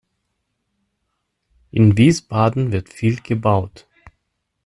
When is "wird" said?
2.71-2.89